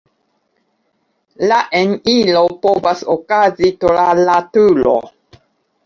[1.51, 5.01] La eniro povas okazi tra la turo.